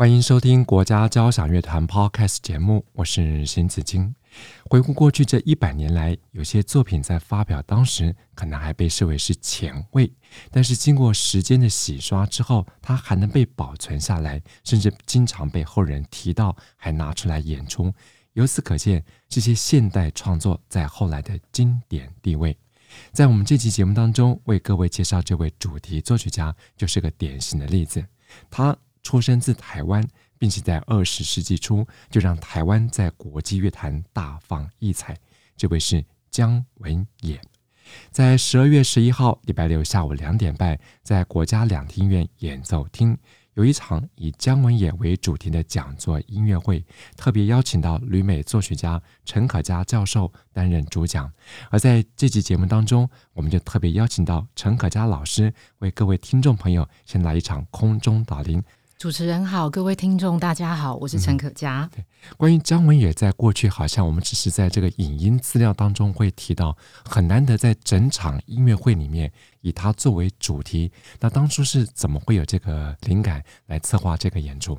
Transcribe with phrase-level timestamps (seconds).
[0.00, 4.14] 欢迎收听国家交响乐团 Podcast 节目，我是邢子金。
[4.64, 10.10] 回顾过去这一百年来，有些作品在发表当时可能还被视为是前卫，
[10.50, 17.92] 但是经过时间的洗刷之后，它还能被保存下来，甚至经常被后人提到，还拿出来演出。
[18.32, 22.56] 由此可见，这些现代创作在后来的经典地位。
[23.12, 28.02] 在我们这期节目当中，为各位介绍这位主题作曲家，就是个典型的例子。
[28.48, 30.06] 他出生自台湾。
[30.40, 35.14] 并且在二十世纪初就让台湾在国际乐坛大放异彩。
[35.54, 37.38] 这位是姜文也，
[38.10, 43.14] 在十二月十一号礼拜六下午两点半，在国家两厅院演奏厅
[43.52, 46.82] 有一场以姜文也为主题的讲座音乐会，
[47.18, 51.30] 特别邀请到旅美作曲家陈可嘉教授担任主讲。
[51.68, 58.64] 而在这期节目当中，我们就特别邀请到陈可嘉老师为各位听众朋友先来一场空中导聆。
[59.00, 61.88] 主持人好，各位听众大家好，我是陈可嘉。
[61.94, 62.04] 嗯，对，
[62.36, 70.92] 关于姜文也在过去，好像我们只是在这个影音资料当中会提到，很难得在整场音乐会里面以他作为主题。
[71.18, 74.78] 那当初是怎么会有这个灵感来策划这个演出？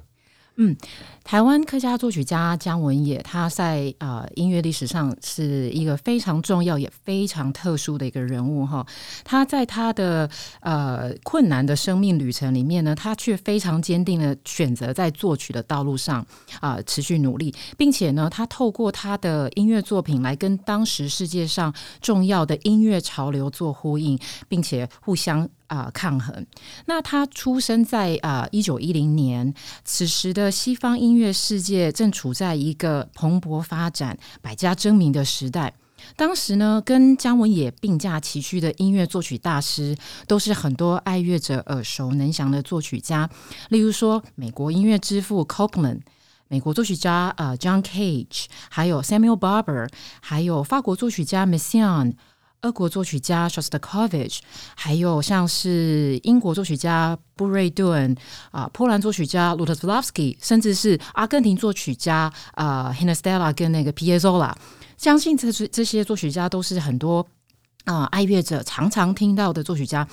[0.58, 0.76] 嗯，
[1.24, 8.86] 台湾客家作曲家姜文也，他在呃音乐历史上是一个非常重要也非常特殊的一个人物哈。
[9.24, 16.24] 他在他的呃困难的生命旅程里面呢，他却非常坚定的选择在作曲的道路上
[16.60, 25.50] 啊、持续努力，并且呢，他透过他的音乐作品来跟当时世界上重要的音乐潮流做呼应，并且互相。
[25.72, 26.46] 啊、抗衡。
[26.86, 29.54] 那他出生在啊一九一零年，
[29.86, 35.74] 此时的西方音乐世界正处在一个蓬勃发展、百家争鸣的时代。
[36.18, 39.96] 当时呢，跟姜文也并驾齐驱的音乐作曲大师，
[40.28, 43.30] 都是很多爱乐者耳熟能详的作曲家。
[43.70, 46.02] 例如说，美国音乐之父 Copland，
[46.50, 49.88] 美国作曲家呃 John Cage，还有 Samuel Barber，
[50.20, 52.16] 还有法国作曲家 Messian。
[52.64, 54.38] 俄国作曲家 Shostakovich，
[54.76, 58.16] 还有像是英国作曲家布瑞顿
[58.52, 64.54] 啊，波兰作曲家 Lutoslawski，甚至是阿根廷作曲家啊，Hinestela 跟那个 Piazzolla，
[64.96, 67.26] 相信这这些作曲家都是很多
[67.86, 70.08] 啊爱乐者常常听到的作曲家。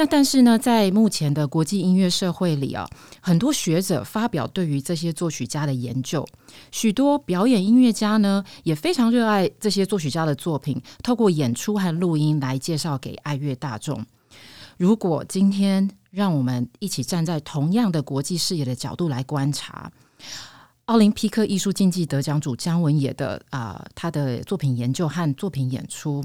[0.00, 2.88] 那但是呢，在目前的国际音乐社会里啊，
[3.20, 6.26] 很多学者发表对于这些作曲家的研究，
[6.72, 14.02] 许多表演音乐家呢也非常热爱这些作曲家的作品，透过演出和录音来介绍给爱乐大众。
[14.78, 19.92] 如果今天让我们一起站在同样的国际视野的角度来观察，
[20.86, 26.24] 奥林匹克艺术竞技得奖主姜文也的啊、他的作品研究和作品演出。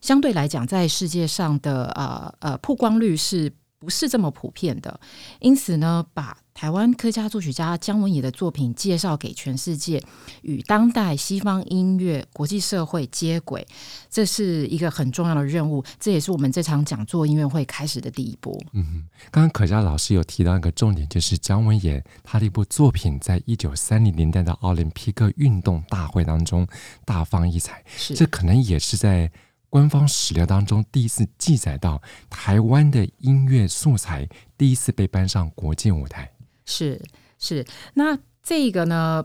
[0.00, 4.98] 相对来讲，在世界上的呃呃曝光率是不是这么普遍的？
[5.40, 10.02] 因此呢，把台湾客家作曲家姜文也的作品介绍给全世界，
[10.40, 13.66] 与当代西方音乐、国际社会接轨，
[14.08, 15.84] 这是一个很重要的任务。
[16.00, 18.58] 这也是我们这场讲座音乐会开始的第一步。
[18.72, 26.66] 嗯，刚刚可嘉老师有提到一个重点，就是姜文也他的一部作品，在一九三零年代的奥林匹克运动大会当中
[27.04, 29.30] 大放异彩，是这可能也是在。
[29.68, 32.00] 官方史料当中第一次记载到
[32.30, 36.30] 台湾的音乐素材第一次被搬上国际舞台，
[36.64, 37.00] 是
[37.38, 37.64] 是。
[37.94, 39.24] 那这个呢，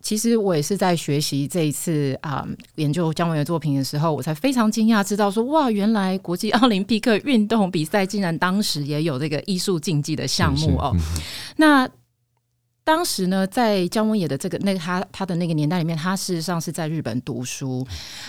[0.00, 10.92] 其实我也是在学习这一次啊、嗯、研究姜文的作品的时候，我才非常惊讶知道说，哇，原来国际奥林匹克运动比赛竟然当时也有这个艺术竞技的项目哦。
[10.94, 11.00] 嗯、
[11.56, 11.90] 那
[12.84, 17.86] 当时呢，在姜文也的这个那个他他的那个年代里面，他事实上是在日本读书，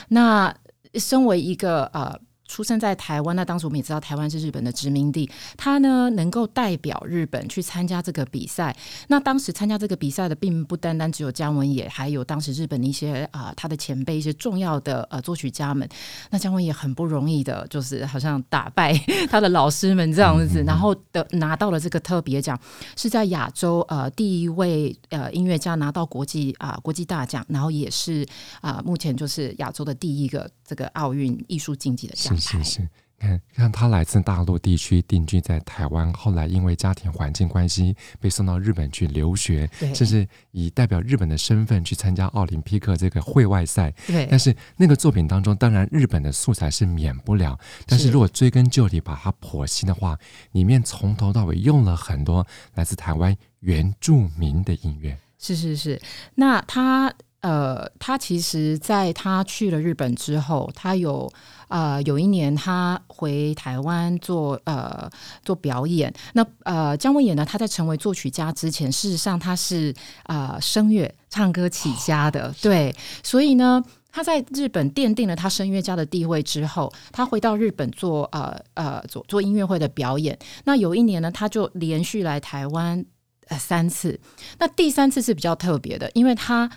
[0.09, 0.53] 那。
[0.95, 2.19] 身为一个呃。
[2.51, 5.31] 出生在台湾，那当时我们也知道台湾是日本的殖民地。
[5.55, 8.75] 他呢，能够代表日本去参加这个比赛。
[9.07, 15.87] 那当时参加这个比赛的，并不单单只有姜文也，还有当时日本的一些啊、呃，他的前辈一些重要的呃作曲家们。
[16.29, 18.93] 那姜文也很不容易的，就是好像打败
[19.29, 22.59] 他的老师们这样子，然后的拿到了这个特别奖，
[22.97, 28.27] 是在亚洲呃第一位呃音乐家拿到国际啊、呃、国际大奖，然后也是
[28.59, 32.33] 啊、呃、目前就是亚洲的第一个这个奥运艺术竞技的奖。
[32.37, 32.89] 是是是，
[33.19, 43.91] 看，看他来自大陆地区，定居在台湾，后来因为家庭环境关系，被送到日本去留学，甚至以代表日本的身份去参加奥林匹克这个会外赛。
[44.07, 50.17] 对，但是那个作品当中，当然日本的素材是免不了，但是如果追根究底把它剖析的话，
[50.53, 55.17] 里面从头到尾用了很多来自台湾原住民的音乐。
[55.37, 56.01] 是是是，
[56.35, 57.13] 那他。
[57.41, 61.27] 呃，他其实在他去了日本之后，他有
[61.69, 65.09] 呃有一年他回台湾做呃
[65.43, 66.13] 做表演。
[66.33, 69.91] 那呃姜文也呢，他在成为作曲家之前，事实上他是
[70.25, 72.95] 呃声乐唱歌起家的，对。
[73.23, 80.37] 所以呢，他在日本奠定了他声乐家的地位之后，他回到日本做呃呃做做音乐会的表演。
[80.65, 83.03] 那有一年呢，他就连续来台湾
[83.47, 84.19] 呃三次。
[84.59, 86.69] 那第三次是比较特别的，因为他。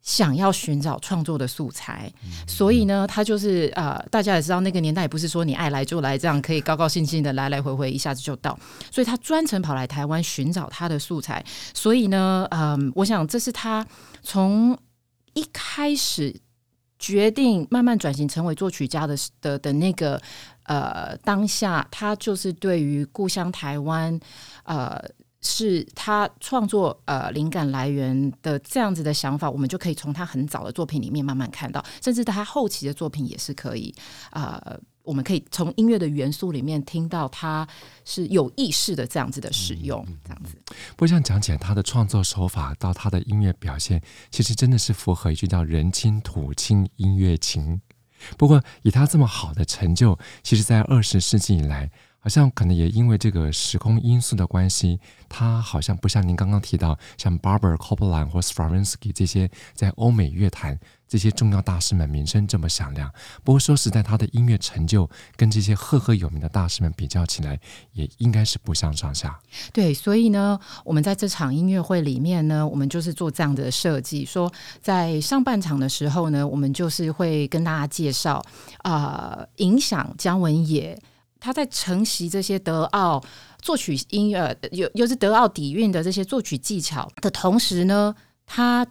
[0.00, 2.10] 想要寻找创作的素材，
[2.46, 8.58] 所以呢，他就是呃，大家也知道那个年代也不是说你爱来就来，这样可以高高兴兴的来来回回一下子就到，
[8.90, 11.44] 所以他专程跑来台湾寻找他的素材。
[11.74, 13.86] 所以呢，嗯、呃，我想这是他
[14.22, 14.78] 从
[15.34, 16.34] 一开始
[16.98, 20.18] 决定慢慢转型成为作曲家的的的那个
[20.62, 24.18] 呃当下，他就是对于故乡台湾
[24.62, 24.98] 呃。
[25.40, 33.94] 是他创作呃灵感来源的这样子的想法，我们就可以从他很早的作品里面慢慢看到，甚至他后期的作品也是可以
[34.32, 34.60] 呃，
[35.04, 37.66] 我们可以从音乐的元素里面听到他
[38.04, 40.56] 是有意识的这样子的使用，这样子。
[40.96, 47.80] 不过，这样讲起来，他的创作手法到他的音乐表现，其实真的是符合一句叫“人亲土亲音乐情”。
[48.36, 51.88] 不过，以他这么好的成就，其实在二十世纪以来。
[52.20, 54.98] 好像可能也因为这个时空因素的关系，
[55.28, 63.10] 他好像不像您刚刚提到像 Barbara Koppelman 或 Stravinsky 这些在欧美乐坛这些重要大师们名声这么响亮。
[63.44, 67.58] 不过说实在，他的音乐成就跟这些赫赫有名的大师们比较起来，
[67.92, 69.38] 也应该是不相上下。
[69.72, 78.44] 对，所以呢，我们在这场音乐会里面呢，我们就是做这样的设计，说在上半场的时候呢，我们就是会跟大家介绍
[78.78, 81.00] 啊、影响姜文也。
[81.40, 83.22] 他在承袭这些德奥
[83.60, 88.14] 作曲音乐，又又是德奥底蕴的这些作曲技巧的同时呢，
[88.46, 88.86] 他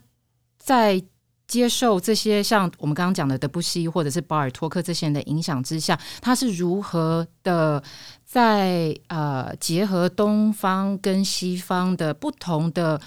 [0.57, 1.01] 在
[1.47, 7.81] 接受这些像我们刚刚讲的德布西或者是巴尔托克这些人的影响之下，他是如何的
[8.25, 12.99] 在呃结合东方跟西方的不同的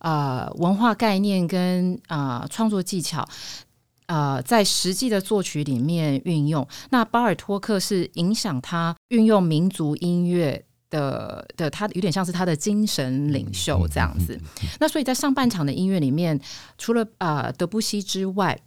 [0.00, 3.26] 呃文化概念跟啊、呃、创作技巧。
[4.06, 14.40] 呃，在实际的作曲里面运用，那巴尔托克是影响他运用民族音乐的的，他有点像是他的精神领袖这样子。
[14.80, 16.40] 那所以在上半场的音乐里面，
[16.78, 18.58] 除了呃德布西之外。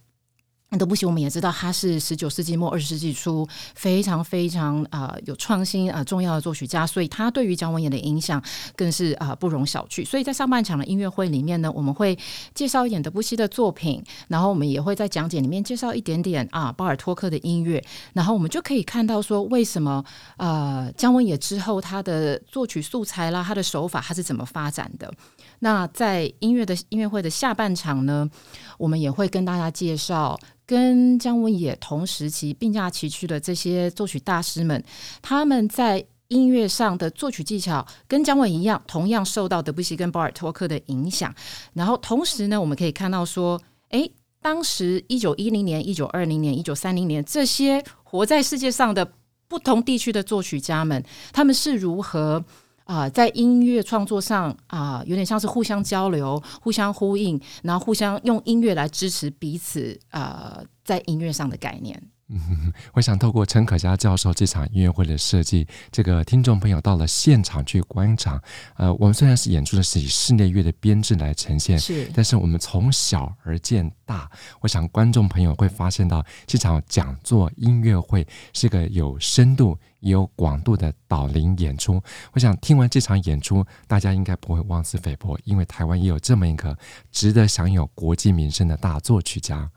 [0.78, 3.44] 德布西，我们也知道他是十九世纪末二十世纪初
[3.74, 8.40] 非常非常啊、有创新啊、重要的作曲家，所以他对于姜文也的影响
[8.76, 10.06] 更是啊、不容小觑。
[10.06, 12.16] 所以在上半场的音乐会里面呢，我们会
[12.54, 20.04] 介绍一点德布西的作品，然后我们也会在讲解里面介绍一点点啊巴尔托克的音乐，然后我们就可以看到说为什么
[20.36, 25.12] 呃姜文也之后他的作曲素材啦，他的手法他是怎么发展的。
[25.58, 28.30] 那在音乐的音乐会的下半场呢，
[28.78, 30.38] 我们也会跟大家介绍。
[30.70, 34.80] 跟姜文也同时期并驾齐驱的这些作曲大师们，
[35.20, 41.34] 他们在音乐上的作曲技巧跟姜文一样，同样受到德布西跟巴尔托克的影响。
[41.72, 49.12] 然后同时呢，我们可以看到说，诶，当时一九一零年、一九二零年、一九三零年这些活在世界上的
[49.48, 52.44] 不同地区的作曲家们，他们是如何。
[52.90, 62.02] 啊、在音乐创作上啊、有点像是互相交流、互相呼应，然后互相用音乐来支持彼此啊、在音乐上的概念。
[62.32, 68.40] 嗯， 我想透过陈可嘉教授这场音乐会的设计，这个听众朋友到了现场去观赏。
[68.76, 82.00] 呃，我们虽然是演出的是以室内乐的编制来呈现，是，但是我们从小而见大，我想观众朋友会发现到这场讲座音乐会是个有深度也有广度的导聆演出。
[82.32, 86.78] 我想听完这场演出，大家应该不会妄自菲薄，因为台湾也有这么一个
[87.10, 89.68] 值得享有国际名声的大作曲家。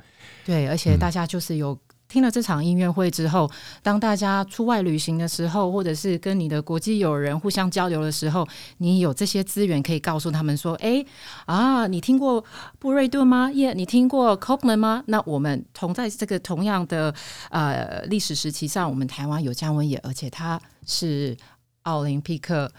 [0.45, 1.75] 对，而且大家就是有。
[2.13, 3.49] 听了这场音乐会之后，
[3.81, 11.03] 当大家出外旅行的时候，或者是跟你的国际友人互相交流的时候，你有这些资源可以告诉他们说：“哎，
[11.47, 12.45] 啊，你听过
[12.77, 13.51] 布瑞顿吗？
[13.53, 15.03] 耶、yeah，你听过 Copland 吗？
[15.07, 17.11] 那我们同在这个同样的
[17.49, 21.35] 呃历史时期上，我们台湾有姜文也，而且他是
[21.81, 22.71] 奥林匹克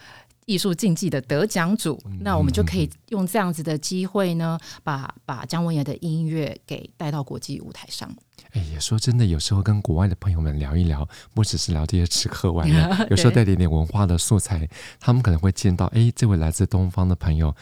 [0.47, 8.09] 艺术竞技的得奖组，那我们就可以用这样子的机会呢，把把姜文也的音乐给带到国际舞台上。”
[8.55, 14.69] 哎，也说真的，有时候跟国外的朋友们聊一聊，不只是聊这些吃喝玩乐， 有时候带点点文化的素材，
[15.01, 17.55] 他们可能会见到，哎，这位来自东方的朋友，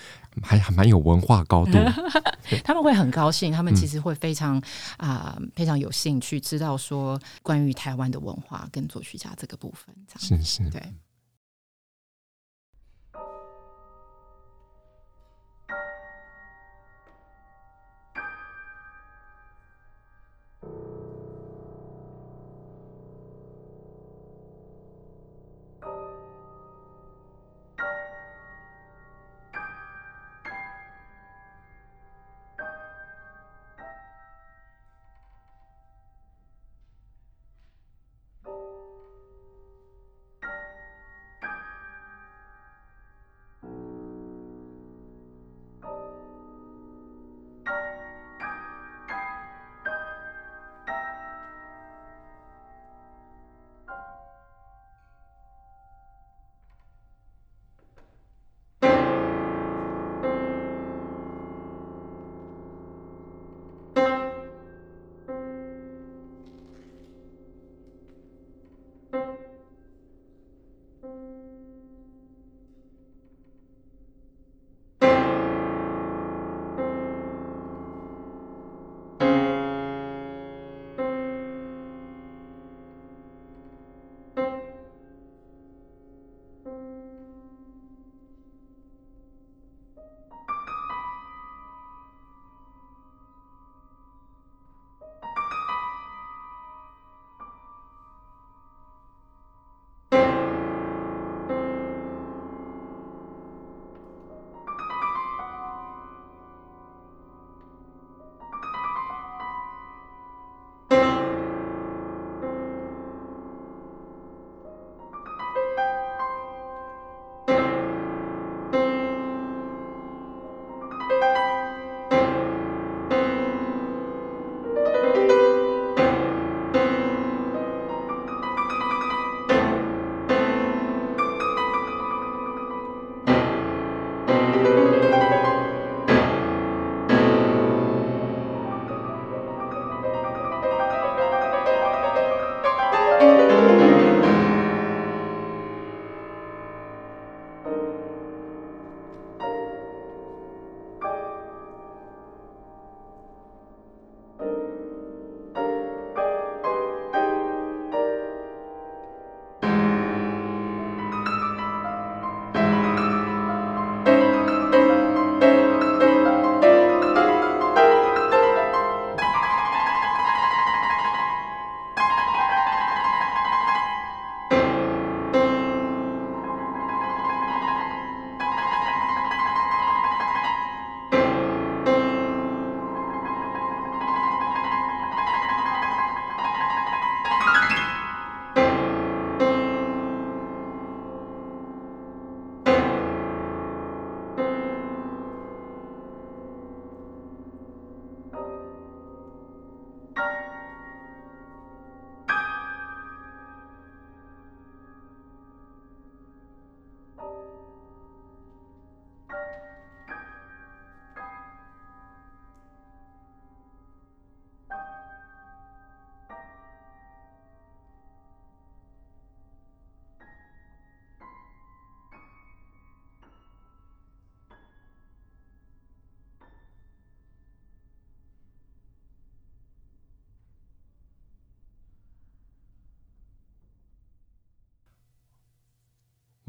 [0.43, 1.73] 还还蛮有文化高度
[2.63, 4.59] 他们会很高兴，他们其实会非常
[4.99, 10.43] 啊、嗯呃，非常有兴趣知道说关于台湾的文化跟作曲家这个部分，这样。
[10.45, 10.83] 是是，对。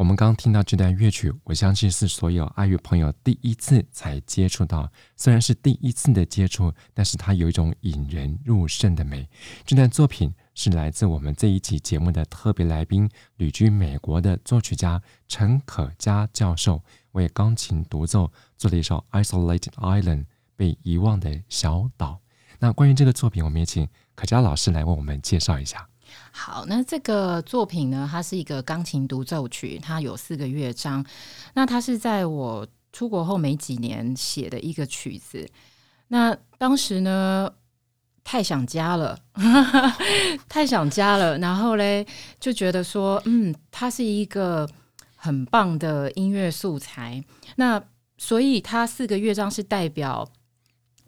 [0.04, 4.92] 我们刚听到这段乐曲，我相信是所有爱乐朋友第一次才接触到。
[5.16, 9.26] 虽然是第一次的接触，但是它有一种引人入胜的美。
[9.66, 16.84] 这段作品是来自我们这一期节目的特别来宾，旅居美国的作曲家陈可嘉教授
[17.14, 20.24] 为钢琴独奏做了一首《Isolated Island》
[20.58, 22.20] 被遗忘的小岛。
[22.60, 25.88] 那关于这个作品，我们也请可嘉老师来为我们介绍一下。
[26.32, 31.06] 好，那这个作品呢，它是一个钢琴独奏曲，它有四个乐章。
[31.54, 35.50] 那它是在我出国后没几年写的一个曲子。
[36.08, 37.52] 那当时呢，
[38.24, 39.18] 太想家了，
[40.48, 41.38] 太想家了。
[41.40, 42.06] 然后嘞，
[42.40, 44.70] 就觉得说，嗯，它是一个
[45.16, 47.24] 很棒的音乐素材。
[47.56, 47.82] 那
[48.18, 50.28] 所以它四个乐章是代表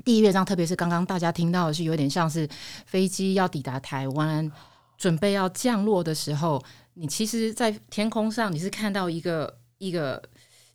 [0.03, 2.47] 第一乐章，特别是刚刚大家听到的是有点像是
[2.85, 4.51] 飞机要抵达台湾，
[4.97, 10.21] 准备要降落的时候，你其实，在天空上你是看到一个一个。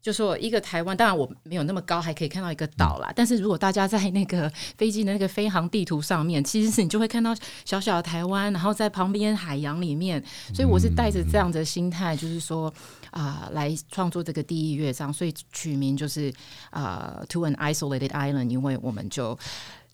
[0.03, 3.13] 就说一个台湾，当然我没有那么高，还可以看到一个岛啦。
[3.15, 7.37] 但是如果大家在那个飞机的那个飞航地图上面，其实是你就会看到
[7.67, 10.19] 小小的台湾，然后在旁边海洋里面。
[10.55, 12.73] 所以我是带着这样的心态，就是说
[13.11, 16.33] 啊、呃，来创作这个第一乐章，所以取名就是
[16.71, 19.39] 啊、呃、，To an Isolated Island，因为我们就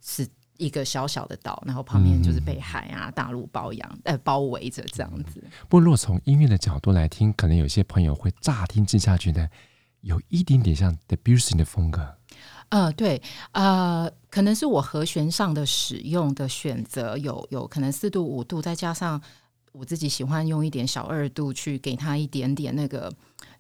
[0.01, 0.25] 是
[0.59, 5.43] 一个小小的岛，然后旁边就是被海啊、大陆包养呃包围着这样子。
[5.69, 9.49] 不过，如果从音乐的角度来听，可能有些朋友会乍听之下觉得。
[10.03, 12.15] 有一点点像 Debussy 的风格，
[12.69, 13.21] 呃，对，
[13.51, 19.21] 呃，可能是我和弦上的使用的选择有有可能四度五度，再加上
[19.73, 23.13] 我自己喜欢用一点小二度去给他一点点那个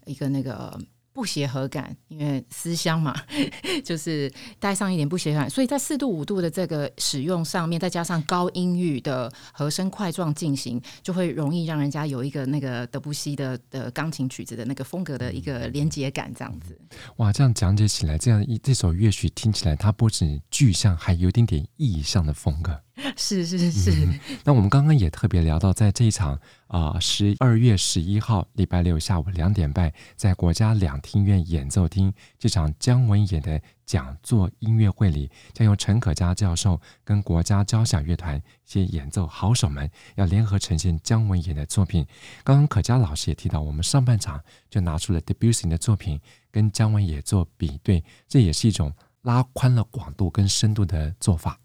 [0.04, 0.78] 一个那个。
[1.16, 3.16] 不协和感，因为思乡嘛，
[3.82, 16.78] 就是带上一点不协和感，所以在四度五度的这个使用上面，再加上高音域的和声块状进行，就会容易让人家有一个那个德布西的的钢琴曲子的那个风格的一个连接感，这样子。
[17.16, 22.78] 哇，这样讲解起来，这样一这首乐曲听起来，它不止具象，还有点点意象的风格。
[23.16, 24.18] 是是是，嗯。
[24.42, 42.06] 那我们刚刚也特别聊到，在这一场啊，十二月十一号礼拜六下午两点半，在国家两厅院演奏厅这场姜文演的讲座音乐会里，将由陈可嘉教授跟国家交响乐团一些演奏好手们要联合呈现姜文演的作品。
[42.42, 46.18] 刚刚可嘉老师也提到，我们上半场就拿出了 Debussy 的作品
[46.50, 51.60] 跟姜文也做比对，这也是一种拉宽了广度跟深度的做法。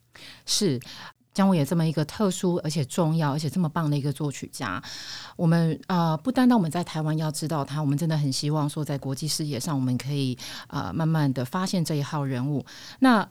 [0.45, 0.77] 是。
[1.33, 4.81] 姜伟也这么一个特殊而且重要而且这么棒的一个作曲家，
[5.35, 12.65] 我们呃不单单我们在台湾要知道他，我们真的很希望说在国际视野上我们可以呃慢慢的发现这一号人物。
[12.99, 13.27] 那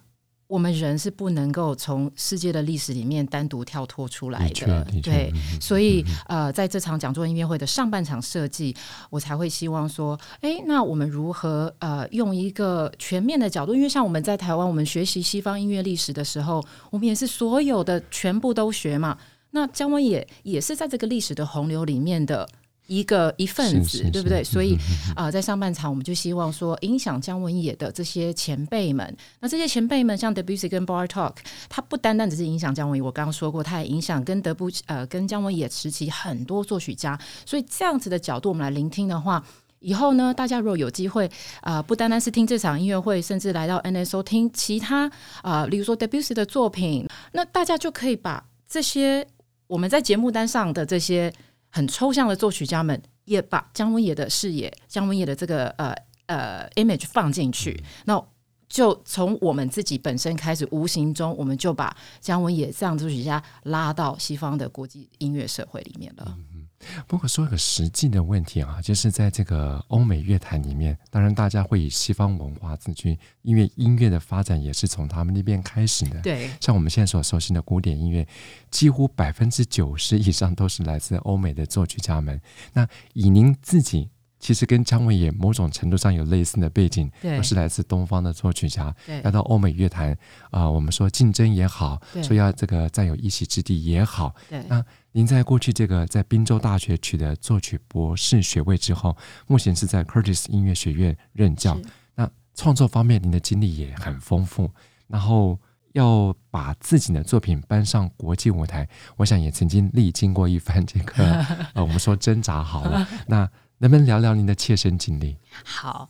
[0.51, 8.75] 我们人是不能够从世界的历史里面单独跳脱出来的，对，所以呃，在这场讲座音乐会的上半场设计，
[9.11, 13.77] 我才会希望说，哎，那我们如何呃用一个全面的角度？
[13.77, 16.61] 因为像我们在台湾，我们学习西方音乐历史的时候，
[16.91, 19.17] 我们也是所有的全部都学嘛。
[19.53, 22.49] 那姜文也也是在这个历史的洪流里面的。
[22.91, 24.43] 一个一份子，对不对？
[24.43, 24.75] 所以
[25.15, 31.37] 啊、呃，在上半场我们就希望说，影响姜文也的这些前辈们，那这些前辈们像 Debussy 跟 Bartok，
[31.69, 37.17] 他不单单只是影响姜文也，我刚刚说过，他也影响跟德布呃跟姜文也时期很多作曲家。
[37.47, 39.41] 所以这样子的角度，我们来聆听的话，
[39.79, 41.29] 以后呢，大家如果有机会
[41.61, 45.09] 啊、呃，不单单是听这场音乐会，甚至来到 NSO 听其他
[45.43, 49.25] 啊、呃，例如说 Debussy 的作品，那大家就可以把这些
[49.69, 51.33] 我们在节目单上的这些。
[51.71, 55.95] 很抽象的作曲家们也把姜文也的视野、姜文也的这个呃
[56.27, 58.23] 呃 image 放进去，那
[58.69, 66.37] 就从我们自己本身开始，无形中我们就把姜文也这样作曲家拉到西方的国际音乐社会里面了。
[67.07, 76.21] 不过说一个实际的问题啊，就是在这个欧美乐坛里面，当然大家会以西方文化自居，因为音乐的发展也是从他们那边开始的。
[76.21, 78.27] 对，像我们现在所熟悉的古典音乐，
[78.71, 82.41] 几乎百分之九十以上都是来自欧美的作曲家们。
[82.73, 84.09] 那以您自己。
[84.43, 90.13] 其实跟姜文也某种程度上有类似的背景，都是来自东方的作曲家，要到欧美乐坛
[90.45, 94.35] 啊、呃，我们说竞争也好，说要这个占有一席之地也好。
[94.67, 101.77] 那您在过去这个在宾州大学取得作曲博士学位之后，目前是在 Curtis 音乐学院任教。
[102.15, 104.71] 那创作方面，您的经历也很丰富，
[105.09, 105.59] 然后
[105.93, 111.25] 要把自己的作品搬上国际舞台，我想也曾经历经过一番这个
[111.75, 113.07] 呃，我们说挣扎好了。
[113.27, 115.37] 那能不能聊聊您的切身经历？
[115.65, 116.09] 好，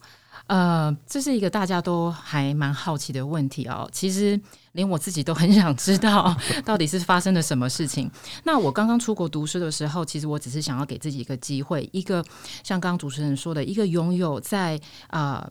[0.50, 3.88] 呃，这是一个大家都还蛮好奇的问题哦。
[3.92, 4.38] 其实
[4.72, 6.36] 连我自己都很想知道，
[6.66, 8.10] 到底是发生了什么事情。
[8.42, 12.20] 那我刚刚出国读书的时候，其实我只是想要给自己一个机会，一个
[12.64, 15.48] 像刚刚主持人说的，一个拥有在啊、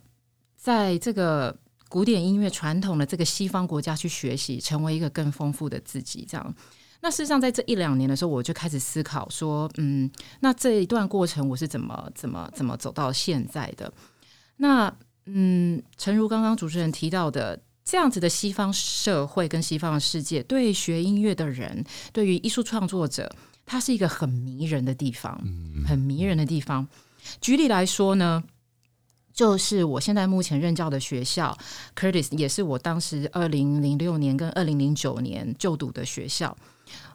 [0.57, 1.55] 在这个
[1.87, 6.53] 古典音乐传统的这个西方国家去学习，成为一个更丰富的自己，这样。
[6.99, 13.89] 那事实上，在这一两年的时候，我就开始思考说，嗯，那这一段过程我是怎么、怎么、怎么走到现在的？
[14.61, 14.93] 那，
[15.25, 23.33] 嗯，诚如刚刚主持人提到的，这样子的西方社会跟西方的世界，对学音乐的人，对于艺术创作者，
[23.65, 25.41] 它是一个很迷人的地方，
[25.87, 26.85] 很迷人的地方。
[27.39, 28.43] 举例来说呢，
[29.33, 31.57] 就是我现在目前任教的学校
[31.95, 36.57] ，Curtis，也是我当时二零零六年跟二零零九年就读的学校。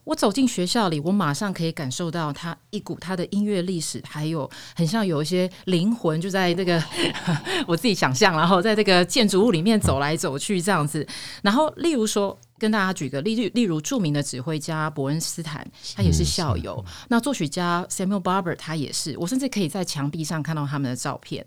[0.04, 6.82] 我走进学校里，我马上可以感受到他一股他的音乐历史，还有很像有一些灵魂就在那个
[7.66, 11.06] 我自己想象，然后在这个建筑物里面走来走去这样子。
[11.42, 16.84] 然后，例如说，跟大家举个例，例如著名的指挥家伯恩斯坦，他也是校友。
[17.08, 21.46] 那作曲家 Samuel Barber 他也是，我甚至可以在墙壁上看到他们的照片。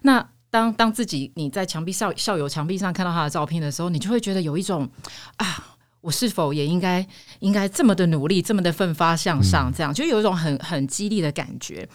[0.00, 4.88] 那当当自己你在墙壁校校友墙壁上看到他的照片的时候，你就会觉得有一种
[5.36, 5.67] 啊。
[6.00, 7.04] 我是否也应该
[7.40, 9.72] 应该这么的努力，这么的奋发向上？
[9.74, 11.86] 这样就有一种很很激励的感觉。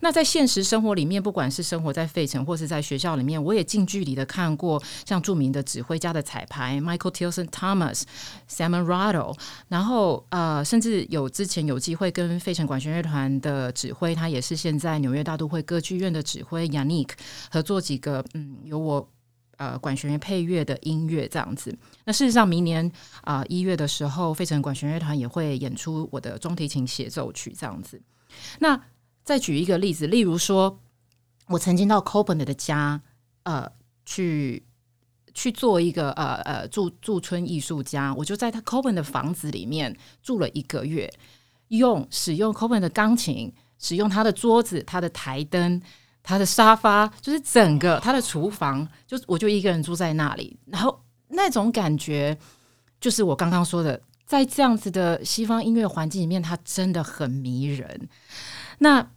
[0.00, 8.02] 那在现实生活里面，不管是生活在费城，或是在学校里面，我也近距离的看过像著名的指挥家的彩排，Michael Tilson Thomas、
[8.50, 17.10] Simon Rattle，然后呃，甚至有之前有机会跟费城管弦乐团的指挥，他也是现在纽约大都会歌剧院的指挥 Yannick
[17.50, 19.08] 合作几个，嗯，有我。
[19.62, 21.72] 呃，管弦乐配乐的音乐这样子。
[22.04, 28.02] 那事实上，明年啊一、月的时候，费城管弦乐团也会演出我的中提琴协奏曲这样子。
[28.58, 28.82] 那
[29.22, 30.80] 再举一个例子，例如说，
[31.46, 33.00] 我曾经到 c o p e n 的家，
[33.44, 33.70] 呃，
[34.04, 34.64] 去
[35.32, 41.08] 去做一个呃呃驻驻村艺术家，我就在他 c o p e n 的房子里面住了一个月，
[41.68, 45.80] 用使用 c o p e n 的钢琴，使用他的桌子、他的台灯。
[46.22, 52.38] 他的沙发就是整个他的厨房，就我就一个人住在那里，然后那种感觉
[53.00, 58.08] 就是我刚刚说的，在这样子的西方音乐环境里面，它真的很迷人。
[58.78, 59.10] 那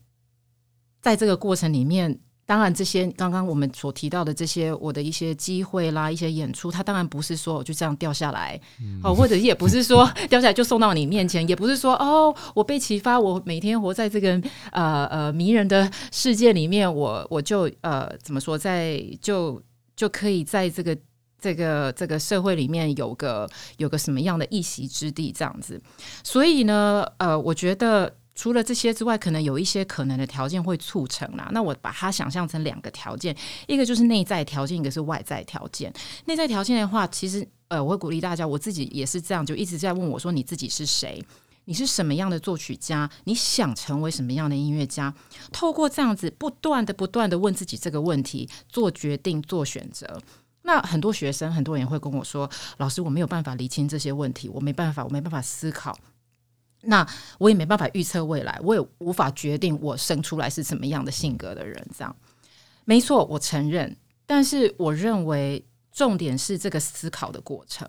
[1.02, 2.20] 在这个过程里面。
[2.48, 8.56] 当然，这些刚刚我们所提到的这些我的一些机会啦，一些演出，它当然不是说我就这样掉下来，
[9.02, 14.40] 哦、嗯，或者也不是说 掉下来就送到你面前，也不是说哦，我被启发，我每天活在这个
[14.72, 19.60] 呃呃迷人的世界里面，我我就呃怎么说，在就
[19.96, 20.96] 就可以在这个
[21.42, 25.82] 这个这个社会里面有个有个什么样的一席之地这样子。
[26.24, 28.14] 所以呢，呃，我觉得。
[28.36, 31.50] 除了这些之外，可能有一些可能的条件会促成啦。
[31.52, 35.92] 那我把它想象成两个条件，一个就是内在条件，一个是外在条件。
[36.26, 41.24] 内在条件的话，其实呃，我会鼓励大家，我自己也是这样，就一直在问我说：你自己是谁？
[41.68, 43.10] 你是什么样的作曲家？
[43.24, 45.12] 你想成为什么样的音乐家？
[45.52, 50.22] 透过这样子不断的、不断的问自己这个问题，做决定、做选择。
[50.64, 55.98] 那很多学生、很多人会跟我说：老师，我没有办法厘清这些问题，我没办法，我没办法思考。
[56.86, 61.76] 那我也没办法预测未来，我也无法决定我生出来是什么样的性格的人。
[61.98, 62.16] 这样，
[62.86, 63.96] 没错，我承认。
[64.26, 67.88] 但是我认为重点是这个思考的过程，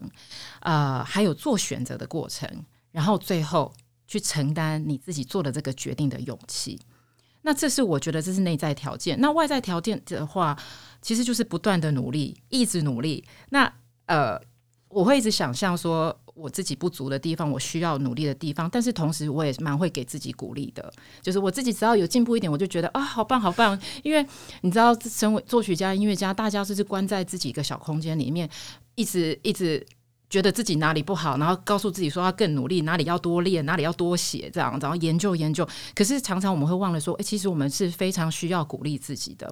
[0.60, 2.48] 呃，还有做选择的过程，
[2.92, 3.72] 然后最后
[4.06, 6.80] 去承担你自己做的这个决定的勇气。
[7.42, 9.20] 那这是我觉得这是内在条件。
[9.20, 10.58] 那外在条件的话，
[11.00, 13.24] 其实就是不断的努力，一直努力。
[13.50, 13.72] 那
[14.06, 14.40] 呃，
[14.88, 16.18] 我会一直想象说。
[16.36, 20.92] 我自己不足的地方，我需要努力的地方，但是同时我也蛮会给自己鼓励的。
[21.22, 23.76] 就是我自己只要有进步一点，我就觉得啊，好棒，好棒！
[24.02, 24.24] 因为
[24.60, 28.48] 你知道，身为作曲家、音乐家，大家就是关在自己一个小空间里面，
[28.94, 29.84] 一直一直。
[30.28, 35.66] 觉得自己哪里不好，然后告诉自己说要更努力，哪里要多练，哪里要多写，这样，然后研究研究。
[35.94, 39.48] 可是常常我们会忘了说，诶，其实我们是非常需要鼓励自己的。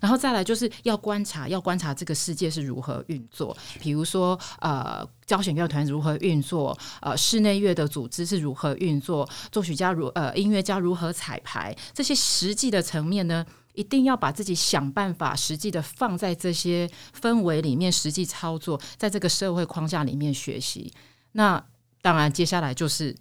[0.00, 3.54] 然后再来就是要观察，要观察这个世界是如何运作。
[3.80, 13.44] 比如说，呃，交响乐团如何运作，呃，室内乐的组织是如何运作，作曲家如呃音乐家如何彩排，这些实际的层面呢？
[13.74, 16.88] 一定要把自己想办法，实际的放在这些
[17.20, 20.92] 氛围里面，实际操作，在这个社会框架里面学习。
[21.32, 21.62] 那
[22.00, 23.14] 当然，接下来就是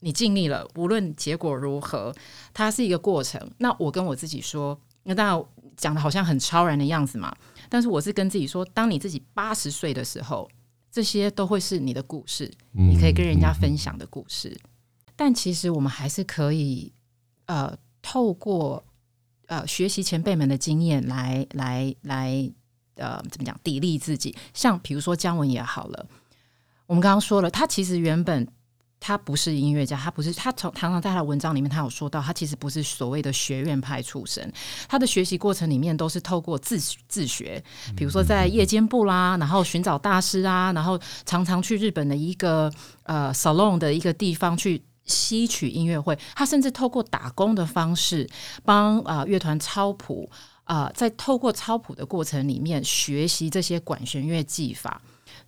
[0.00, 2.14] 你尽力了，无论结果如何，
[2.54, 3.38] 它是一个过程。
[3.58, 5.44] 那我跟我自己说，那当然
[5.76, 7.36] 讲的好像很超然的样子嘛，
[7.68, 10.48] 但是我是跟自己说，当你自己八十岁的时候，
[10.90, 14.58] 这些都会是你的故事，你可以跟人家分享的故事。
[15.14, 16.90] 但其实我们还是可以，
[17.44, 18.82] 呃，透过。
[19.48, 22.50] 呃，学习前辈们的经验来来来，
[22.96, 23.58] 呃，怎么讲？
[23.64, 24.36] 砥砺自己。
[24.52, 26.06] 像比如说姜文也好了，
[26.86, 28.46] 我们刚刚说了，他其实原本
[29.00, 34.52] 他不是音乐家，他不是他从常常在他的文章里面，他有说到，他其实不是所谓的学院派出身，
[34.86, 37.64] 他的学习过程里面都是透过自自学，
[37.96, 42.70] 比如说在夜间部啦，然后寻找大师啊，然后常常去日本的一个
[43.04, 44.82] 呃 salon 的一个地方去。
[45.08, 48.28] 吸取音乐会，他甚至透过打工的方式
[48.64, 50.30] 帮啊乐团抄谱
[50.64, 55.00] 啊，在透过抄谱的过程里面学习这些管弦乐技法。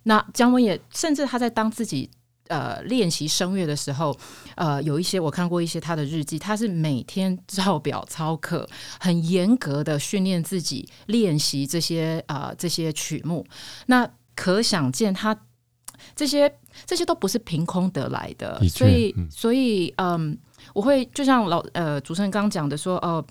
[0.03, 2.09] 那姜文也甚至他在当自己
[2.47, 4.17] 呃练习声乐的时候，
[4.55, 8.67] 呃有一些我看过一些他的日记，他是每天照表操课，
[8.99, 13.45] 很严格的训练自己练习这些啊、这些曲目。
[13.85, 15.37] 那可想见他
[16.15, 16.51] 这些
[16.85, 20.37] 这些都不是凭空得来的，的，所以、嗯、所以嗯，
[20.73, 23.23] 我会就像老呃主持人刚刚讲的说，呃，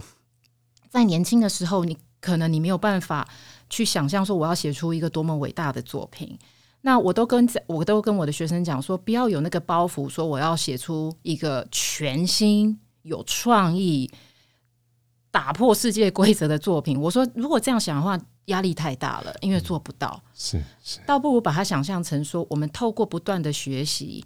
[0.89, 3.29] 在年轻的时候，你可能你没有办法
[3.69, 6.39] 去想象说我要写出一个多么伟大的作品。
[6.83, 14.11] 那我都跟我都跟我的学生讲说，不要有那个包袱，说我要写出一个全新、有创意、
[15.31, 17.01] 打破世界规则的作品。
[17.01, 20.21] 我说，如果这样想的话，压力太大了，因为做不到。
[20.35, 24.25] 是是，倒不如把它想象成说，我们透过不断的学习，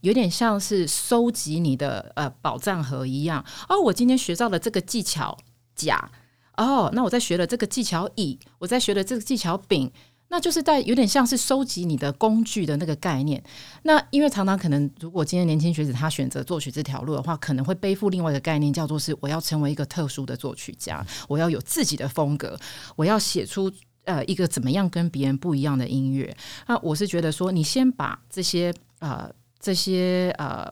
[0.00, 3.44] 有点像是收集你的呃宝藏盒一样。
[3.68, 5.38] 哦，我今天学到了这个技巧
[5.76, 6.10] 甲，
[6.56, 9.92] 哦，那我在学了这个技巧乙，我在学了这个技巧丙。
[10.30, 13.42] 那就是在有点像是收集你的工具的那个概念。
[13.82, 22.58] 那因为常常可能，如果今天年轻学子他选择作曲这条路的话，可能会背负另外一个概念，叫做是我要成为一个特殊的作曲家，我要有自己的风格，
[22.94, 23.72] 我要写出
[24.04, 26.36] 呃一个怎么样跟别人不一样的音乐。
[26.66, 30.70] 那我是觉得说，你先把这些呃这些呃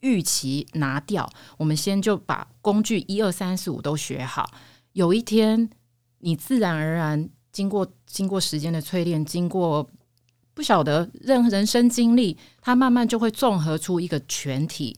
[0.00, 4.50] 预期拿掉，我们先就把工具一二三四五都学好，
[4.94, 5.68] 有一天
[6.20, 7.28] 你自然而然。
[7.52, 9.88] 经过经过时间的淬炼，经过
[10.54, 14.96] 不晓得任何人生经历，他慢慢就会综合出一个全体。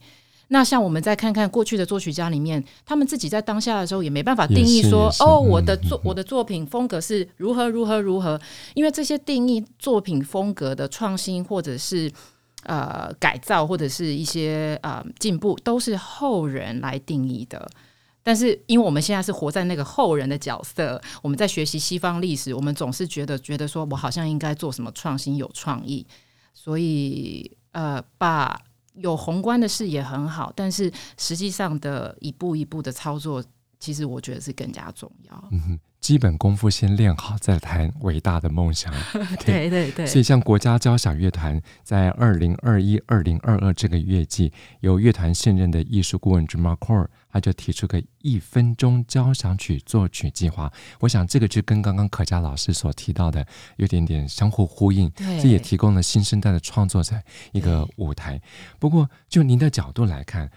[0.52, 8.40] 那像我们再看看过去的作曲家里面，他们自己在当下的时候也没办法定义说，哦，我的作我的作品风格是如何如何如何，
[8.74, 12.10] 因为这些定义作品风格的创新，或者是
[12.64, 17.70] 呃改造，或者是一些呃进步，都是后人来定义的。
[18.22, 26.06] 但是，因为我们现在是活在那个后人的角色，我们在学习西方历史，我们总是觉得觉得说我好像应该做什么创新、有创意，
[26.52, 28.60] 所以呃，把
[28.94, 33.42] 有宏观的事也很好，但是实际上的一步一步的操作，
[33.78, 35.50] 其实我觉得是更加重要。
[36.00, 38.92] 基本功夫先练好，再谈伟大的梦想。
[39.44, 40.06] 对对对，对。
[40.06, 50.72] 所以，像国家交响乐团在二零二一、二零二二这个月季，由乐团现任的艺术顾问 Jim McCord，他就提出个一分钟交响曲作曲计划。
[51.00, 55.12] 我想，这个就跟刚刚可嘉老师所提到的有点点相互呼应。
[55.16, 57.14] 这也提供了新生代的创作者
[57.52, 58.40] 一个舞台。
[58.78, 60.50] 不过，就您的角度来看，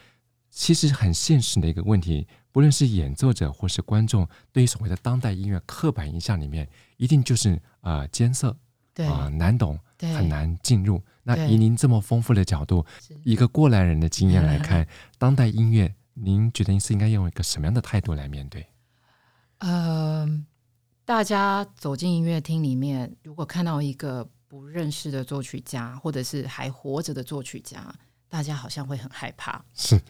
[0.50, 2.28] 其实很现实的一个问题。
[2.54, 8.56] 不论是演奏者或是观众，对于所谓的当代音乐刻板印象里面，一定就是呃艰涩，
[8.94, 11.04] 对啊、呃、难懂，很难进入。
[11.24, 12.86] 那以您这么丰富的角度，
[13.24, 14.88] 一个过来人的经验来看，
[15.18, 18.68] 当代音乐，您觉得是应该用一个什么样的态度来面对？
[19.58, 20.28] 呃，
[21.06, 27.92] 大家走进音乐厅里面，如果看到一个不认识的作曲家，或者是还活着的作曲家，
[28.30, 29.64] 大家好像会很害怕。
[29.74, 30.00] 是。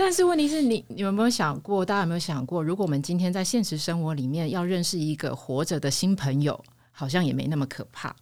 [0.00, 1.84] 但是问题是你，你有没有想过？
[1.84, 6.58] 大家有没有想过，如果我们今天在现实生活里面要认识一个活着的新朋友，
[6.90, 8.16] 好像也没那么可怕。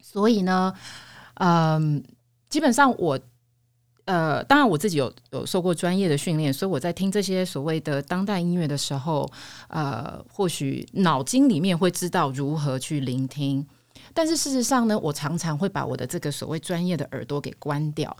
[0.00, 0.72] 所以呢，
[1.34, 2.02] 嗯，
[2.48, 3.20] 基本上我，
[4.06, 9.30] 呃，当然我自己有有受过专业的训练，所以我在听这些所谓的当代音乐的时候，
[9.68, 13.66] 呃，或许脑筋里面会知道如何去聆听。
[14.14, 18.16] 但是事实上呢，我常常会把我的这个所谓专业的耳朵给关掉，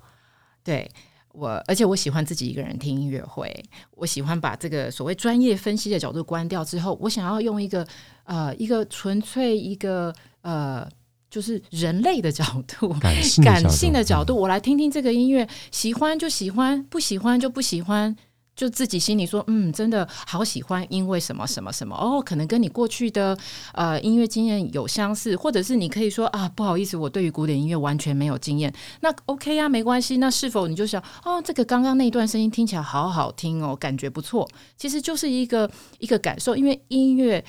[0.62, 0.90] 对。
[1.36, 3.54] 我而且我喜欢自己一个人听音乐会，
[3.90, 7.86] 我喜欢把这个所谓专业分析的角度关掉之后，我想要用一个
[8.24, 10.88] 呃一个纯粹一个呃
[11.28, 18.16] 就是人类的角度，感性感性的角度，我来听听这个音乐，喜欢就喜欢，不喜欢就不喜欢。
[18.56, 23.36] 就自己心里说，嗯，真的好喜欢，因为什么什么什么哦，可能跟你过去的
[23.74, 28.72] 呃音乐经验有相似，或者是你可以说啊，不好意思，我对于古典音乐完全没有经验。
[29.02, 30.16] 那 OK 呀，没关系。
[30.16, 34.48] 那是否你就想，哦，这个刚刚那段声音听起来好好听哦，感觉不错。
[34.78, 37.44] 其实就是一个一个感受，因为音乐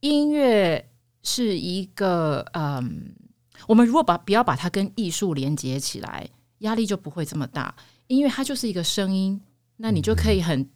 [0.00, 0.88] 音乐
[1.22, 3.14] 是一个嗯，
[3.68, 6.26] 我们如果把不要把它跟艺术连接起来，
[6.60, 7.74] 压力就不会这么大。
[8.06, 9.38] 音乐它就是一个声音。
[9.76, 10.68] 那你就可以很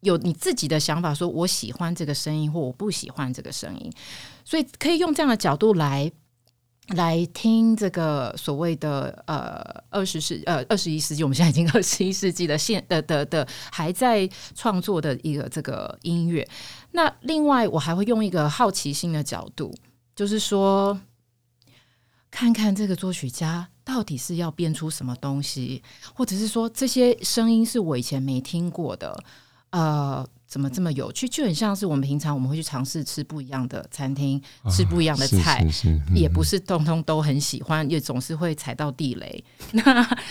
[0.00, 3.92] 有你自己的想法，说我喜欢这个声音，或我不喜欢这个声音，
[4.44, 6.10] 所以可以用这样的角度来
[6.88, 16.48] 来听这个所谓的呃二十世呃二十一世纪，我们现在已经 二十一世纪的现的的的还在创作的一个这个音乐。
[16.92, 19.74] 那另外，我还会用一个好奇心的角度，
[20.16, 20.98] 就是说，
[22.30, 23.68] 看看这个作曲家。
[23.90, 25.82] 到底是要变出什么东西，
[26.14, 29.20] 或者是说这些声音是我以前没听过的？
[29.70, 31.28] 呃，怎么这么有趣？
[31.28, 39.44] 就很像是我们平常我们会去尝试吃不一样的餐厅，哦、吃不一样的菜，是是是嗯、也不是通通都很喜欢，也总是会踩到地雷。
[39.72, 39.82] 那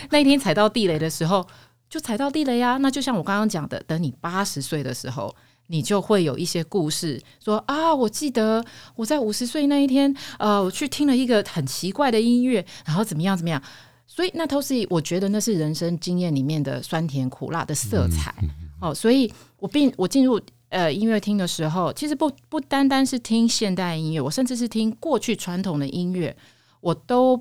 [0.09, 1.45] 那一天踩到地雷的时候，
[1.89, 2.77] 就踩到地雷呀、啊。
[2.77, 5.33] 那就像我刚刚讲的，等你八十岁的时候，
[5.71, 8.63] 你就会有一些故事说啊，我记得
[8.95, 13.61] 我在五十岁那一天，呃，我去听了一个很奇怪的音乐，然后怎么样怎么样。
[14.07, 18.33] 所以那都是我觉得那是人生经验里面的酸甜苦辣的色彩。
[18.41, 26.35] 嗯嗯、哦，所以我并我进入呃音乐厅的时候，其实不不单单是听现代音乐，我甚至是听过去传统的音乐，
[26.81, 27.39] 我都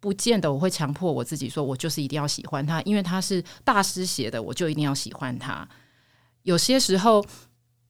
[0.00, 5.66] 不见得我会强迫我自己说，我就是一定要喜欢它，因为它是大师写的，我就一定要喜欢它。
[6.42, 7.24] 有些时候。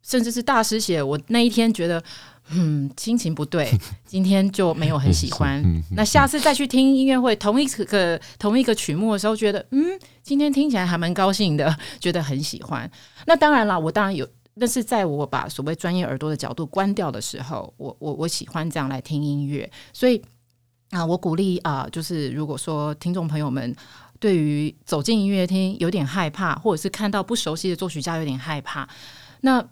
[0.02, 2.02] 甚至是大师写，我那一天觉得，
[2.50, 3.70] 嗯，心情不对，
[4.04, 5.62] 今天就没有很喜欢。
[5.92, 12.90] 那下次再去听音乐会，同一个同一个曲目的时候，觉得，嗯，今天听起来还蛮高兴的， 觉得很喜欢。
[13.26, 19.70] 那当然了，我当然有，那是在我把所谓专业耳朵的角度关掉的时候，我我我喜欢这样来听音乐。
[19.92, 20.20] 所以
[20.90, 23.74] 啊，我鼓励啊，就是如果说听众朋友们
[24.18, 28.88] 对于走进音乐厅有点害怕，或者是看到不熟悉的作曲家有点害怕，
[29.42, 29.64] 那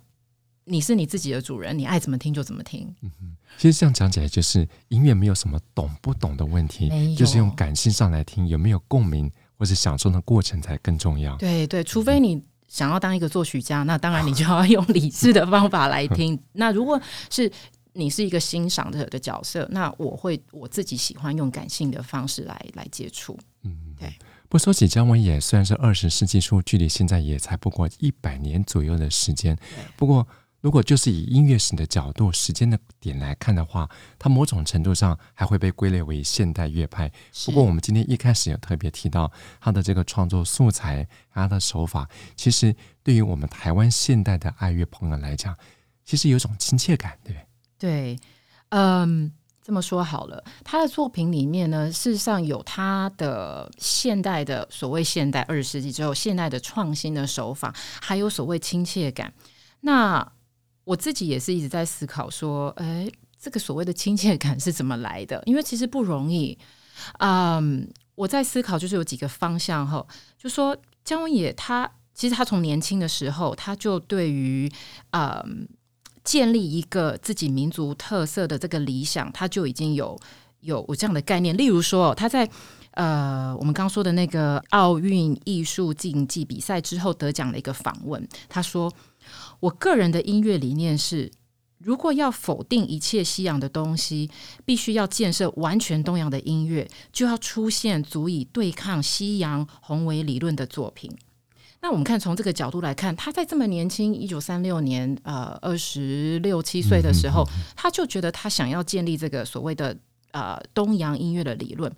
[0.69, 2.95] 你是你自己的主人，你爱怎么听就怎么听。
[3.01, 11.35] 嗯哼，其实这样讲起来，就是音乐没有什么懂不懂的问题，就是用感性上来听，有没有共鸣或者享受的过程才更重要。
[11.37, 16.39] 对对，除非你想要当一个作曲家，嗯、那当然你就要用理智的方法来听。
[16.53, 17.01] 那如果
[17.31, 17.51] 是
[17.95, 23.39] 你是一个欣赏者的角色，那我会我自己喜欢用感性的方式来来接触。
[23.63, 24.13] 嗯，对。
[24.51, 29.57] 不说起姜文也，虽然是二十世纪初，距离现在也才不过一百年左右的时间，
[29.97, 30.27] 不过。
[30.61, 37.11] 如果就是以音乐史的角度、时间的点来看的话，它某种程度上还会被归类为现代乐派。
[37.47, 45.57] 不过，我们今天一开始有特别提到他的这个创作素材、他的手法，其实对于我们台湾现代的爱乐朋友来讲，
[46.05, 47.47] 其实有一种亲切感，对不对？
[47.79, 48.19] 对，
[48.71, 59.33] 嗯，这么说好了，他的作品里面呢，事实上有他的现代的所谓现代二十世纪之后现代的创新的手法，还有所谓亲切感。
[59.83, 60.33] 那
[60.89, 63.07] 我自己也是一直在思考说，哎，
[63.39, 65.43] 这个所谓的亲切感是怎么来的？
[65.45, 66.57] 因为其实不容易。
[67.19, 70.07] 嗯，我在思考，就是有几个方向哈，
[70.39, 70.75] 就说
[71.05, 74.67] 姜文也他其实他从年轻的时候，他就对于
[75.11, 75.69] 嗯
[76.25, 80.19] 建立一个自己民族特色的这个理想，他就已经有
[80.61, 81.55] 有我这样的概念。
[81.55, 82.49] 例如说，他在
[82.93, 88.91] 呃我们刚说的那个奥运艺术竞技比赛之后得奖的一个访问，他说。
[89.61, 91.31] 我个人的音乐理念是，
[91.79, 94.31] 如果要否定一切西洋的东西，
[94.65, 101.11] 必须要建设完全东洋的音乐，就要出现足以对抗西洋宏伟理论的作品。
[101.81, 107.45] 那我们看从这个角度来看，他在这么年轻，一九三六年，呃，二十六七岁的时候，
[107.77, 109.97] 他就觉得他想要建立这个所谓的
[110.33, 111.93] 呃东洋音乐的理论。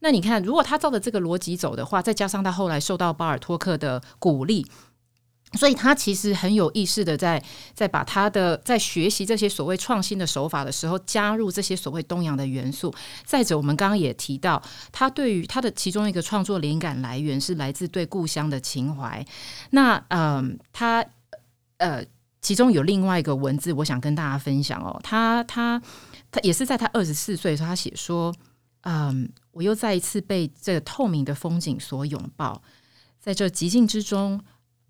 [0.00, 4.64] 那你看，如果他照着这个逻辑走的话，再加上他后来受到巴尔托克的鼓励。
[5.54, 12.92] 所以他其实很有意识的在在把他的在学习这些所谓创新的手法的时候，加入这些所谓东洋的元素。
[13.24, 19.24] 再者，我们刚刚也提到，他对于他的其中一个创作灵感来源是来自对故乡的情怀。
[19.70, 21.02] 那嗯，他
[21.78, 22.04] 呃，
[22.42, 25.00] 其中有另外一个文字，我想跟大家分享哦。
[25.02, 25.80] 他他
[26.30, 28.34] 他也是在他二十四岁的时候，他写说
[28.84, 32.60] ：“嗯，我又再一次被这个透明的风景所拥抱，
[33.18, 34.38] 在这寂静之中。”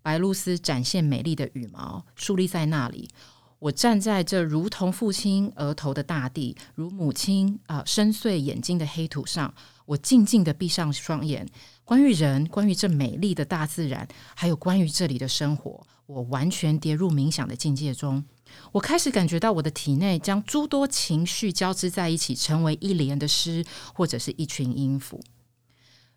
[0.09, 3.11] 白鹭鸶展现美丽的羽毛，竖立在那里。
[3.59, 9.53] 我站在这如同父亲额头的大地，如母亲啊、深邃眼睛的黑土上。
[9.85, 11.47] 我静静地闭上双眼。
[11.85, 18.25] 关于人，关于这美丽的大自然，还有关于这里的生活，我完全跌入冥想的境界中。
[18.73, 25.21] 我开始感觉到我的体内将诸多情绪交织在一起，成为一连的诗，或者是一群音符。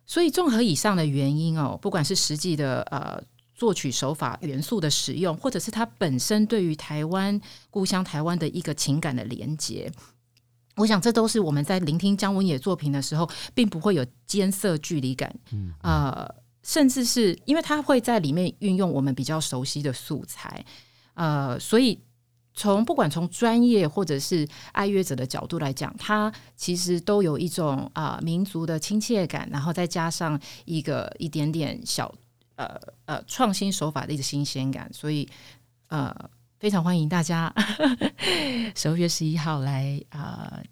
[0.05, 3.21] 所以，综合以上的原因哦，不管是实际的呃。
[3.61, 9.87] 作曲手法元素的使用，或者是他本身对于台湾故乡台湾的一个情感的连接，
[10.77, 15.31] 我想这都是我们在聆听姜文野作品的时候，并不会有艰涩距离感。
[15.51, 16.27] 嗯，呃，
[16.63, 20.65] 甚至是因为他会在里面运用我们比较熟悉的素材，
[21.13, 21.99] 呃，所以
[22.55, 32.11] 从不管从专业或者是爱乐者的角度来讲，他其实都有一种啊、呃、民族的亲切感，然后再加上一个一点点小。
[32.61, 35.27] 呃呃，创新手法的一个新鲜感，所以
[35.87, 36.13] 呃，
[36.59, 37.51] 非常欢迎大家
[38.75, 40.63] 十二月十一号来啊、呃，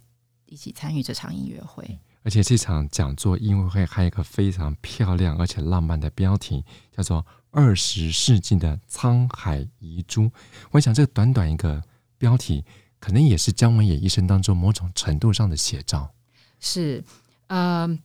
[0.46, 2.00] 一起参与这场音乐会。
[2.22, 6.64] 而且这场讲座音乐会还有一个非常漂亮而且浪漫的标题，
[6.96, 10.24] 叫做《二十世纪的沧海遗珠》。
[10.70, 11.82] 我想，这短短一个
[12.20, 12.64] 标题，
[13.00, 16.14] 可能也是姜文也一生当中某种程度上的写照。
[16.60, 17.04] 是，
[17.48, 18.00] 嗯、呃。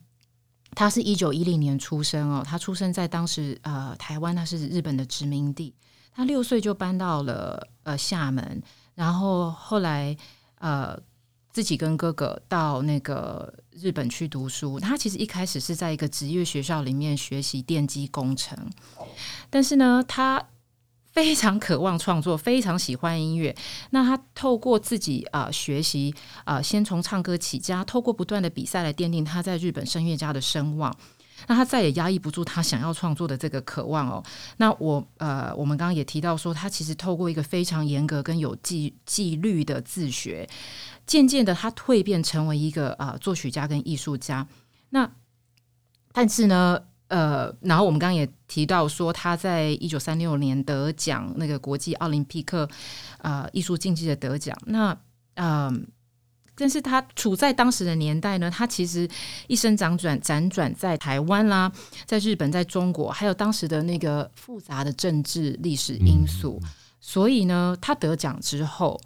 [0.75, 5.75] 他是一九一零年出生哦，他出生在当时呃台湾，他是日本的殖民地。
[6.16, 8.62] 他六岁就搬到了呃厦门，
[8.95, 10.16] 然后后来
[10.59, 10.97] 呃
[11.51, 14.79] 自己跟哥哥到那个日本去读书。
[14.79, 18.57] 他其实一开始是在一个职业学校里面学习电机工程，
[19.51, 20.41] 但是呢，他
[21.14, 23.54] 非常渴望创作，非常喜欢音乐。
[23.90, 26.12] 那他透过自己啊、学习
[26.44, 30.94] 啊、先从唱歌起家，透过不断的比赛来奠定他在日本声乐家的声望。
[31.46, 34.22] 那他再也压抑不住他想要创作的这个渴望哦。
[34.56, 40.48] 那我呃，我们刚刚也提到说，他其实透过一个非常严格跟有纪纪律的自学，
[41.06, 44.46] 渐渐的他蜕变成为一个啊、作曲家跟艺术家。
[44.90, 45.10] 那
[46.12, 52.68] 但是呢，呃，然后我们刚刚也提到说，他在一九三六年得奖那个国际奥林匹克
[53.18, 54.57] 啊艺术竞技的得奖。
[54.66, 54.92] 那
[55.34, 55.68] 嗯。
[55.68, 55.72] 呃
[56.57, 59.11] 但是他处在当时的年代呢，他其实
[59.48, 61.72] 一生辗转辗转在台湾啦，
[62.07, 66.68] 在日本，在中国，还有当时的那个复杂的政治历史因素，嗯、
[67.00, 69.00] 所以呢，他得奖之后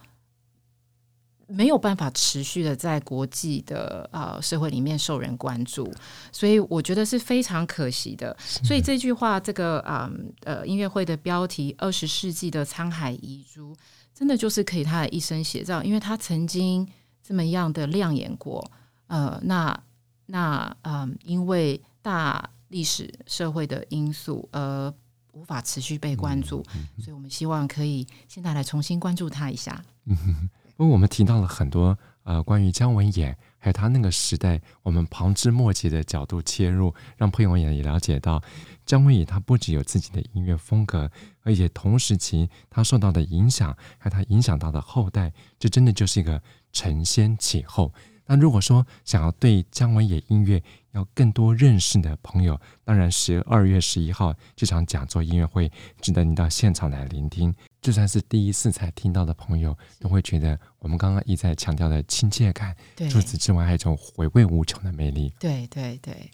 [1.49, 5.92] 没有办法持续的在国际的呃社会里面受人关注，
[6.30, 8.36] 所以我觉得是非常可惜的。
[8.38, 10.09] 所以这句话，这个啊
[10.44, 13.74] 呃，呃音乐会的标题《二十世纪的沧海遗珠》，
[14.14, 16.86] 真的就是可以他的一生写照，因为他曾经。
[17.20, 18.70] 这么样的亮眼过，
[19.09, 19.78] 呃，那
[20.24, 24.90] 那嗯，因为大历史社会的因素而
[25.32, 26.64] 无法持续被关注，
[26.99, 29.84] 所以我们希望可以现在来重新关注他一下。
[30.07, 30.16] 嗯，
[30.79, 38.43] 因为我们提到了很多呃关于姜文演还有他那个时代，我们旁枝末节的角度切入，让朋友也也了解到
[38.87, 41.11] 姜文也他不只有自己的音乐风格，
[41.43, 46.43] 而且同时期他受到的影响，还有他影响到的后代，这真的就是一个。
[46.70, 47.95] 承先启后。
[48.29, 50.62] 那如果说想要对姜文也音乐
[50.93, 55.72] 要更多认识的朋友，当然十二月十一号这场讲座音乐会
[56.03, 57.55] 值得你到现场来聆听。
[57.81, 62.76] 就算是第一次才听到的朋友，都会觉得我们刚刚一再强调的亲切感。
[63.09, 65.33] 除此之外，还有一种回味无穷的魅力。
[65.41, 66.31] 对对对，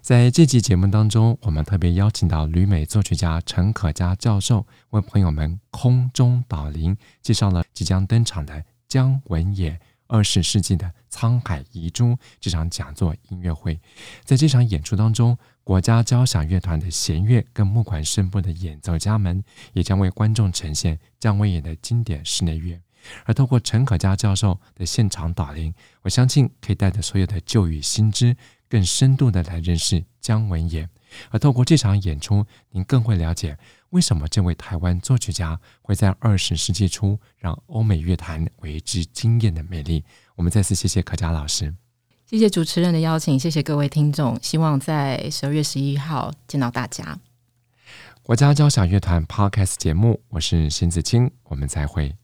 [0.00, 8.64] 在这期节目当中，我们特别邀请到旅美作曲家陈可嘉教授，为朋友们空中导聆，介绍了即将登场的。
[8.86, 13.80] 姜文也二十世纪的沧海遗珠这场讲座音乐会，
[14.24, 19.42] 在这场演出当中，国家交响乐团的弦乐跟木管声部的演奏家们
[19.72, 22.80] 也将为观众呈现姜文也的经典室内乐。
[23.24, 28.36] 而透过陈可嘉教授的现场导聆，我相信可以带着所有的旧与新知，
[28.68, 30.88] 更深度的来认识姜文也。
[31.30, 33.56] 而透过这场演出，您更会了解。
[33.90, 40.04] 为什么这位台湾作曲家会在二十世纪初让欧美乐坛为之惊艳的魅力？
[40.34, 41.72] 我们再次谢谢可佳老师，
[42.26, 47.18] 谢谢主持人的邀请，谢谢各位听众，希望在十二月十一号见到大家。
[48.22, 52.23] 国家交响乐团 Podcast 节目，我是邢子清，我们再会。